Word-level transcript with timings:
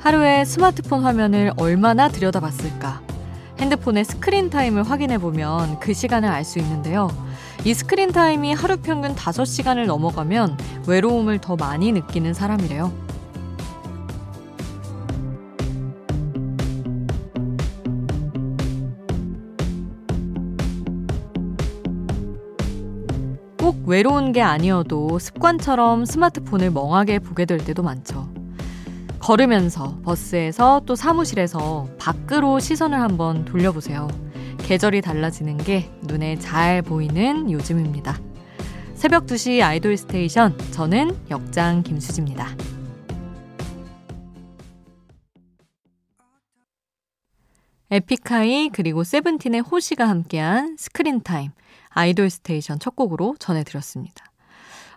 하루에 0.00 0.46
스마트폰 0.46 1.04
화면을 1.04 1.52
얼마나 1.58 2.08
들여다봤을까? 2.08 3.02
핸드폰의 3.58 4.06
스크린 4.06 4.48
타임을 4.48 4.82
확인해 4.82 5.18
보면 5.18 5.78
그 5.78 5.92
시간을 5.92 6.26
알 6.26 6.42
수 6.42 6.58
있는데요. 6.58 7.10
이 7.66 7.74
스크린 7.74 8.10
타임이 8.10 8.54
하루 8.54 8.78
평균 8.78 9.14
5시간을 9.14 9.84
넘어가면 9.84 10.56
외로움을 10.86 11.38
더 11.38 11.54
많이 11.56 11.92
느끼는 11.92 12.32
사람이래요. 12.32 12.90
꼭 23.58 23.76
외로운 23.86 24.32
게 24.32 24.40
아니어도 24.40 25.18
습관처럼 25.18 26.06
스마트폰을 26.06 26.70
멍하게 26.70 27.18
보게 27.18 27.44
될 27.44 27.58
때도 27.58 27.82
많죠. 27.82 28.39
걸으면서 29.20 29.98
버스에서 30.02 30.80
또 30.86 30.96
사무실에서 30.96 31.88
밖으로 31.98 32.58
시선을 32.58 33.00
한번 33.00 33.44
돌려보세요. 33.44 34.08
계절이 34.58 35.02
달라지는 35.02 35.58
게 35.58 35.90
눈에 36.02 36.38
잘 36.38 36.82
보이는 36.82 37.50
요즘입니다. 37.50 38.18
새벽 38.94 39.26
2시 39.26 39.62
아이돌 39.62 39.96
스테이션 39.96 40.56
저는 40.72 41.16
역장 41.30 41.82
김수지입니다. 41.82 42.48
에픽하이 47.90 48.70
그리고 48.72 49.02
세븐틴의 49.04 49.62
호시가 49.62 50.08
함께한 50.08 50.76
스크린타임 50.78 51.50
아이돌 51.88 52.30
스테이션 52.30 52.78
첫 52.78 52.94
곡으로 52.94 53.34
전해드렸습니다. 53.38 54.24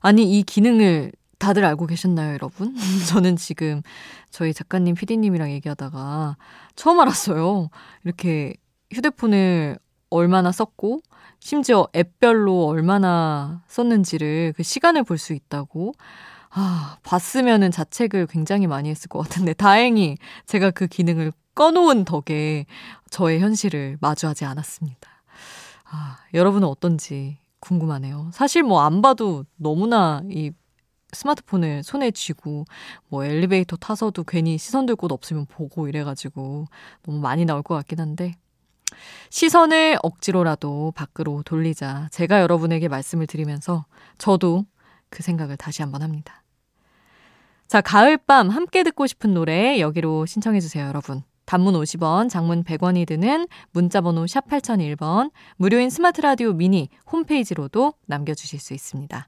아니 0.02 0.38
이 0.38 0.44
기능을 0.44 1.12
다들 1.40 1.66
알고 1.66 1.88
계셨나요, 1.88 2.34
여러분? 2.34 2.76
저는 3.10 3.36
지금 3.36 3.82
저희 4.30 4.54
작가님, 4.54 4.96
피디님이랑 4.96 5.52
얘기하다가 5.52 6.38
처음 6.76 7.00
알았어요. 7.00 7.70
이렇게 8.04 8.56
휴대폰을 8.94 9.78
얼마나 10.10 10.52
썼고, 10.52 11.02
심지어 11.40 11.88
앱별로 11.96 12.66
얼마나 12.68 13.64
썼는지를 13.68 14.54
그 14.56 14.64
시간을 14.64 15.04
볼 15.04 15.18
수 15.18 15.34
있다고. 15.34 15.94
아, 16.56 16.98
봤으면은 17.04 17.72
자책을 17.72 18.28
굉장히 18.28 18.68
많이 18.68 18.90
했을 18.90 19.10
것 19.10 19.20
같은데, 19.20 19.54
다행히 19.54 20.18
제가 20.46 20.72
그 20.72 20.88
기능을 20.88 21.32
꺼놓은 21.56 22.06
덕에 22.06 22.66
저의 23.10 23.40
현실을 23.40 23.98
마주하지 24.02 24.46
않았습니다. 24.46 25.10
아, 25.92 26.18
여러분은 26.34 26.68
어떤지 26.68 27.38
궁금하네요. 27.60 28.30
사실 28.34 28.64
뭐 28.64 28.82
안 28.82 29.02
봐도 29.02 29.46
너무나 29.58 30.22
이 30.30 30.52
스마트폰을 31.14 31.84
손에 31.84 32.12
쥐고 32.12 32.66
뭐 33.10 33.24
엘리베이터 33.26 33.76
타서도 33.76 34.24
괜히 34.24 34.58
시선 34.58 34.86
들 34.86 34.96
곳 34.96 35.12
없으면 35.12 35.46
보고 35.48 35.88
이래가지고 35.88 36.66
너무 37.04 37.20
많이 37.20 37.46
나올 37.46 37.64
것 37.64 37.76
같긴 37.76 38.00
한데 38.00 38.36
시선을 39.30 39.98
억지로라도 40.04 40.92
밖으로 40.96 41.42
돌리자 41.44 42.10
제가 42.12 42.42
여러분에게 42.42 42.88
말씀을 42.88 43.28
드리면서 43.28 43.86
저도 44.18 44.66
그 45.10 45.24
생각을 45.24 45.58
다시 45.58 45.82
한번 45.82 46.02
합니다. 46.04 46.44
자, 47.68 47.82
가을밤 47.82 48.50
함께 48.50 48.84
듣고 48.84 49.08
싶은 49.08 49.34
노래 49.34 49.80
여기로 49.80 50.26
신청해 50.28 50.60
주세요, 50.60 50.86
여러분. 50.88 51.24
단문 51.46 51.74
50원, 51.74 52.30
장문 52.30 52.64
100원이 52.64 53.08
드는 53.08 53.48
문자번호 53.72 54.28
샵 54.28 54.48
8001번, 54.48 55.32
무료인 55.58 55.90
스마트 55.90 56.22
라디오 56.22 56.54
미니 56.54 56.90
홈페이지로도 57.12 57.94
남겨주실 58.06 58.60
수 58.60 58.74
있습니다. 58.74 59.28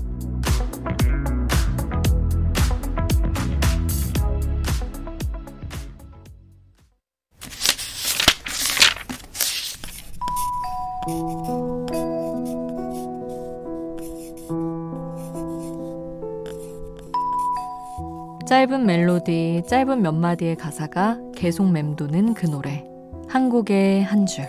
짧은 18.51 18.85
멜로디, 18.85 19.63
짧은 19.65 20.01
몇 20.01 20.11
마디의 20.11 20.57
가사가 20.57 21.17
계속 21.33 21.71
맴도는 21.71 22.33
그 22.33 22.47
노래. 22.47 22.83
한 23.29 23.49
곡의 23.49 24.03
한 24.03 24.25
줄. 24.25 24.43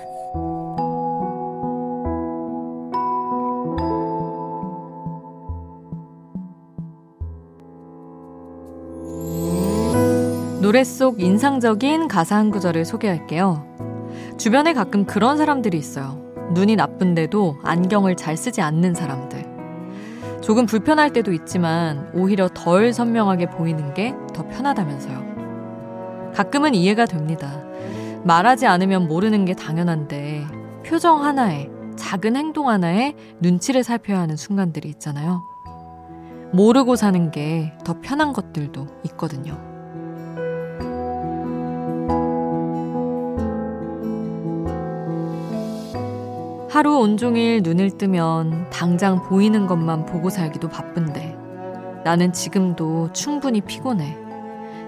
노래 10.60 10.82
속 10.82 11.20
인상적인 11.20 12.08
가사 12.08 12.34
한 12.34 12.50
구절을 12.50 12.84
소개할게요. 12.84 13.64
주변에 14.36 14.72
가끔 14.72 15.06
그런 15.06 15.38
사람들이 15.38 15.78
있어요. 15.78 16.20
눈이 16.54 16.74
나쁜데도 16.74 17.58
안경을 17.62 18.16
잘 18.16 18.36
쓰지 18.36 18.62
않는 18.62 18.94
사람들. 18.94 19.31
조금 20.42 20.66
불편할 20.66 21.12
때도 21.12 21.32
있지만 21.32 22.10
오히려 22.14 22.48
덜 22.52 22.92
선명하게 22.92 23.50
보이는 23.50 23.94
게 23.94 24.14
더 24.34 24.46
편하다면서요. 24.48 26.32
가끔은 26.34 26.74
이해가 26.74 27.06
됩니다. 27.06 27.62
말하지 28.24 28.66
않으면 28.66 29.06
모르는 29.08 29.44
게 29.44 29.54
당연한데 29.54 30.46
표정 30.86 31.24
하나에 31.24 31.68
작은 31.96 32.36
행동 32.36 32.68
하나에 32.68 33.14
눈치를 33.40 33.84
살펴야 33.84 34.20
하는 34.20 34.36
순간들이 34.36 34.88
있잖아요. 34.88 35.44
모르고 36.52 36.96
사는 36.96 37.30
게 37.30 37.72
더 37.84 38.00
편한 38.00 38.32
것들도 38.32 38.86
있거든요. 39.04 39.71
하루 46.72 46.96
온종일 47.00 47.60
눈을 47.62 47.98
뜨면 47.98 48.70
당장 48.70 49.22
보이는 49.22 49.66
것만 49.66 50.06
보고 50.06 50.30
살기도 50.30 50.70
바쁜데 50.70 51.36
나는 52.02 52.32
지금도 52.32 53.12
충분히 53.12 53.60
피곤해. 53.60 54.16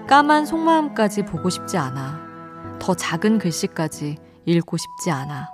까만 0.07 0.47
속마음까지 0.47 1.25
보고 1.25 1.51
싶지 1.51 1.77
않아. 1.77 2.79
더 2.79 2.95
작은 2.95 3.37
글씨까지 3.37 4.17
읽고 4.45 4.77
싶지 4.77 5.11
않아. 5.11 5.47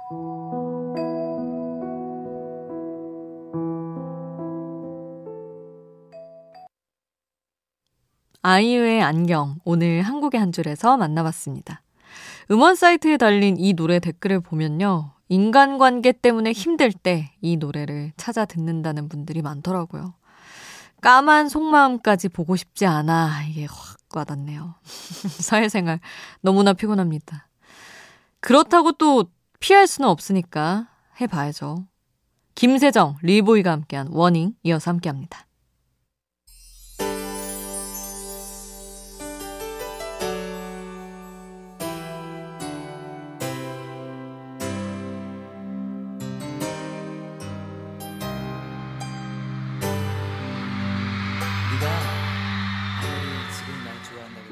아이유의 8.42 9.04
안경, 9.04 9.58
오늘 9.66 10.02
한국의 10.04 10.40
한 10.40 10.54
줄에서 10.54 10.96
만나봤습니다. 10.96 11.82
음원 12.52 12.76
사이트에 12.76 13.18
달린 13.18 13.58
이 13.60 13.74
노래 13.74 14.00
댓글을 14.00 14.40
보면요. 14.40 15.12
인간관계 15.32 16.12
때문에 16.12 16.52
힘들 16.52 16.92
때 16.92 17.32
이 17.40 17.56
노래를 17.56 18.12
찾아 18.18 18.44
듣는다는 18.44 19.08
분들이 19.08 19.42
많더라고요. 19.42 20.14
까만 21.02 21.48
속마음까지 21.48 22.28
보고 22.30 22.58
싶지 22.58 22.86
않아. 22.86 23.46
이게 23.48 23.66
확 23.66 23.98
와닿네요. 24.14 24.76
사회생활 24.84 26.02
너무나 26.42 26.74
피곤합니다. 26.74 27.48
그렇다고 28.42 28.92
또 28.92 29.26
피할 29.62 29.88
수는 29.88 30.10
없으니까 30.10 30.90
해봐야죠. 31.22 31.86
김세정, 32.56 33.16
릴보이가 33.22 33.72
함께한 33.72 34.10
Warning 34.12 34.54
이어서 34.64 34.92
함께합니다. 34.92 35.46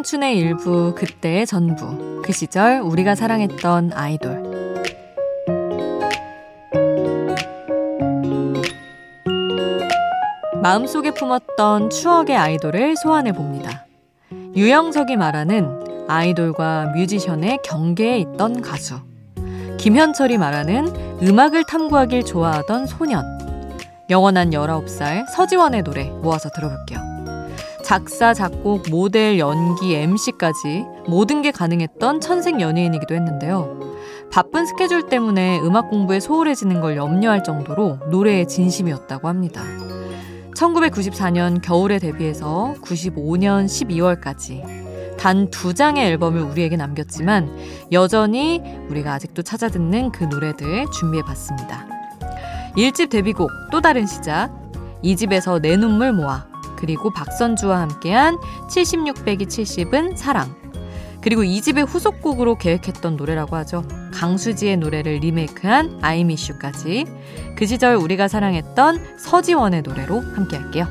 청춘의 0.00 0.38
일부, 0.38 0.94
그때의 0.94 1.46
전부. 1.46 2.22
그 2.24 2.32
시절 2.32 2.80
우리가 2.80 3.14
사랑했던 3.14 3.92
아이돌. 3.92 4.42
마음속에 10.62 11.10
품었던 11.10 11.90
추억의 11.90 12.34
아이돌을 12.34 12.96
소환해 12.96 13.32
봅니다. 13.32 13.86
유영석이 14.56 15.16
말하는 15.16 16.06
아이돌과 16.08 16.92
뮤지션의 16.94 17.58
경계에 17.62 18.18
있던 18.20 18.62
가수. 18.62 19.00
김현철이 19.78 20.38
말하는 20.38 21.18
음악을 21.22 21.64
탐구하길 21.64 22.24
좋아하던 22.24 22.86
소년. 22.86 23.24
영원한 24.08 24.50
19살 24.50 25.26
서지원의 25.28 25.82
노래 25.82 26.04
모아서 26.04 26.48
들어볼게요. 26.48 27.09
작사, 27.90 28.32
작곡, 28.32 28.88
모델, 28.88 29.40
연기, 29.40 29.96
MC까지 29.96 30.84
모든 31.08 31.42
게 31.42 31.50
가능했던 31.50 32.20
천생 32.20 32.60
연예인이기도 32.60 33.16
했는데요. 33.16 33.80
바쁜 34.30 34.64
스케줄 34.64 35.08
때문에 35.08 35.58
음악 35.58 35.90
공부에 35.90 36.20
소홀해지는 36.20 36.80
걸 36.80 36.96
염려할 36.96 37.42
정도로 37.42 37.98
노래에 38.12 38.46
진심이었다고 38.46 39.26
합니다. 39.26 39.64
1994년 40.54 41.60
겨울에 41.60 41.98
데뷔해서 41.98 42.76
95년 42.80 43.66
12월까지 43.66 45.16
단 45.18 45.50
두 45.50 45.74
장의 45.74 46.06
앨범을 46.10 46.42
우리에게 46.42 46.76
남겼지만 46.76 47.52
여전히 47.90 48.62
우리가 48.88 49.14
아직도 49.14 49.42
찾아 49.42 49.66
듣는 49.66 50.12
그 50.12 50.22
노래들 50.22 50.86
준비해 50.92 51.24
봤습니다. 51.24 51.88
1집 52.76 53.10
데뷔곡 53.10 53.50
또 53.72 53.80
다른 53.80 54.06
시작, 54.06 54.52
2집에서 55.02 55.60
내 55.60 55.76
눈물 55.76 56.12
모아, 56.12 56.49
그리고 56.80 57.10
박선주와 57.10 57.80
함께한 57.80 58.38
76 58.68 59.24
빼기 59.24 59.46
70은 59.46 60.16
사랑, 60.16 60.54
그리고 61.20 61.44
이 61.44 61.60
집의 61.60 61.84
후속곡으로 61.84 62.56
계획했던 62.56 63.16
노래라고 63.16 63.56
하죠. 63.56 63.84
강수지의 64.14 64.78
노래를 64.78 65.18
리메이크한 65.18 65.98
아이미슈까지 66.00 67.04
그 67.56 67.66
시절 67.66 67.96
우리가 67.96 68.28
사랑했던 68.28 69.18
서지원의 69.18 69.82
노래로 69.82 70.20
함께 70.34 70.56
할게요. 70.56 70.86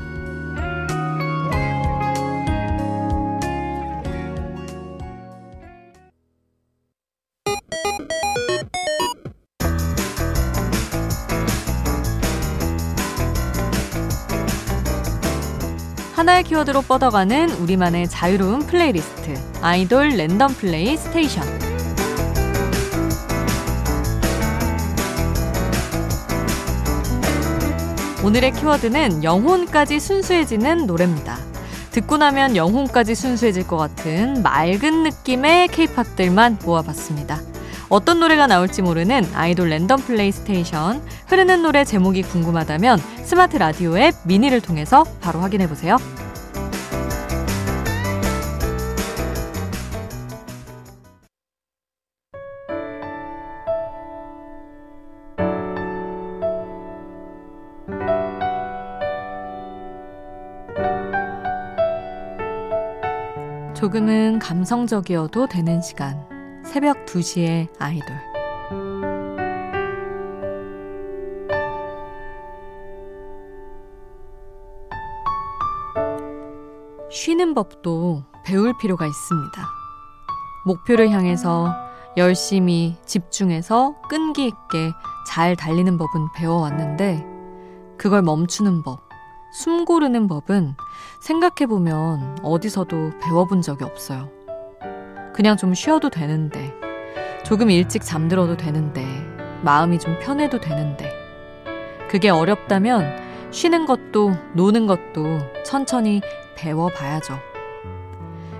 하나의 16.20 16.44
키워드로 16.44 16.82
뻗어가는 16.82 17.50
우리만의 17.50 18.06
자유로운 18.06 18.66
플레이리스트 18.66 19.32
아이돌 19.62 20.10
랜덤 20.18 20.52
플레이 20.52 20.94
스테이션 20.94 21.42
오늘의 28.22 28.52
키워드는 28.52 29.24
영혼까지 29.24 29.98
순수해지는 29.98 30.86
노래입니다. 30.86 31.38
듣고 31.90 32.18
나면 32.18 32.54
영혼까지 32.54 33.14
순수해질 33.14 33.66
것 33.66 33.78
같은 33.78 34.42
맑은 34.42 35.04
느낌의 35.04 35.68
케이팝들만 35.68 36.58
모아봤습니다. 36.66 37.40
어떤 37.90 38.20
노래가 38.20 38.46
나올지 38.46 38.82
모르는 38.82 39.24
아이돌 39.34 39.68
랜덤 39.68 40.00
플레이 40.00 40.30
스테이션 40.30 41.02
흐르는 41.26 41.62
노래 41.62 41.84
제목이 41.84 42.22
궁금하다면 42.22 42.98
스마트 43.24 43.56
라디오 43.56 43.98
앱 43.98 44.14
미니를 44.24 44.60
통해서 44.60 45.04
바로 45.20 45.40
확인해 45.40 45.68
보세요. 45.68 45.96
조금은 63.74 64.38
감성적이어도 64.38 65.48
되는 65.48 65.80
시간. 65.80 66.39
새벽 66.72 67.04
2시에 67.04 67.66
아이돌. 67.80 68.16
쉬는 77.10 77.54
법도 77.54 78.22
배울 78.44 78.78
필요가 78.78 79.04
있습니다. 79.04 79.68
목표를 80.64 81.10
향해서 81.10 81.74
열심히 82.16 82.96
집중해서 83.04 83.96
끈기 84.08 84.46
있게 84.46 84.92
잘 85.26 85.56
달리는 85.56 85.98
법은 85.98 86.28
배워왔는데 86.36 87.26
그걸 87.98 88.22
멈추는 88.22 88.84
법, 88.84 89.00
숨 89.52 89.84
고르는 89.84 90.28
법은 90.28 90.76
생각해보면 91.20 92.38
어디서도 92.44 93.18
배워본 93.20 93.60
적이 93.60 93.82
없어요. 93.86 94.39
그냥 95.40 95.56
좀 95.56 95.72
쉬어도 95.72 96.10
되는데, 96.10 96.70
조금 97.44 97.70
일찍 97.70 98.02
잠들어도 98.02 98.58
되는데, 98.58 99.06
마음이 99.62 99.98
좀 99.98 100.18
편해도 100.18 100.60
되는데, 100.60 101.10
그게 102.10 102.28
어렵다면 102.28 103.50
쉬는 103.50 103.86
것도 103.86 104.34
노는 104.52 104.86
것도 104.86 105.38
천천히 105.64 106.20
배워봐야죠. 106.56 107.38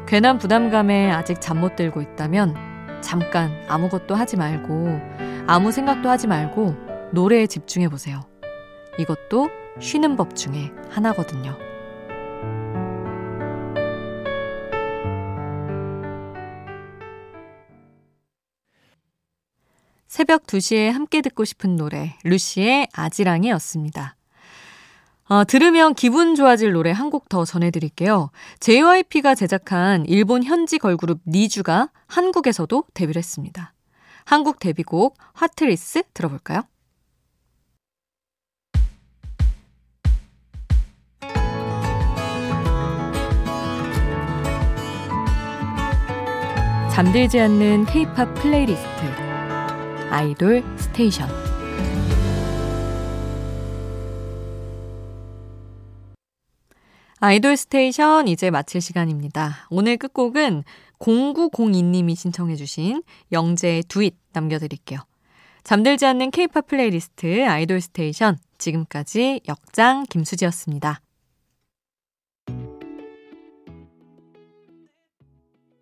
괜한 0.06 0.38
부담감에 0.38 1.10
아직 1.12 1.42
잠 1.42 1.58
못 1.60 1.76
들고 1.76 2.00
있다면 2.00 2.56
잠깐 3.02 3.50
아무것도 3.68 4.14
하지 4.14 4.38
말고 4.38 5.00
아무 5.46 5.72
생각도 5.72 6.08
하지 6.08 6.28
말고 6.28 6.76
노래에 7.12 7.46
집중해 7.46 7.90
보세요. 7.90 8.22
이것도 8.98 9.50
쉬는 9.80 10.16
법 10.16 10.34
중에 10.34 10.72
하나거든요. 10.88 11.58
새벽 20.20 20.44
2시에 20.46 20.90
함께 20.90 21.22
듣고 21.22 21.46
싶은 21.46 21.76
노래, 21.76 22.14
루시의 22.24 22.88
아지랑이었습니다. 22.92 24.16
어, 25.30 25.44
들으면 25.46 25.94
기분 25.94 26.34
좋아질 26.34 26.72
노래 26.72 26.90
한 26.90 27.08
곡 27.08 27.30
더 27.30 27.46
전해드릴게요. 27.46 28.30
JYP가 28.60 29.34
제작한 29.34 30.04
일본 30.04 30.44
현지 30.44 30.76
걸그룹 30.76 31.20
니쥬가 31.26 31.88
한국에서도 32.06 32.84
데뷔를 32.92 33.18
했습니다. 33.18 33.72
한국 34.26 34.58
데뷔곡 34.58 35.16
HEARTRIS 35.32 36.02
들어볼까요? 36.12 36.64
잠들지 46.92 47.40
않는 47.40 47.86
K-팝 47.86 48.34
플레이리스트 48.34 49.19
아이돌 50.10 50.64
스테이션 50.76 51.28
아이돌 57.20 57.56
스테이션 57.56 58.26
이제 58.26 58.50
마칠 58.50 58.80
시간입니다. 58.80 59.68
오늘 59.70 59.96
끝곡은 59.96 60.64
0902님이 60.98 62.16
신청해주신 62.16 63.04
영재의 63.30 63.84
Do 63.84 64.00
It 64.00 64.16
남겨드릴게요. 64.32 64.98
잠들지 65.62 66.06
않는 66.06 66.32
K-팝 66.32 66.66
플레이리스트 66.66 67.46
아이돌 67.46 67.80
스테이션 67.80 68.36
지금까지 68.58 69.42
역장 69.46 70.06
김수지였습니다. 70.10 71.02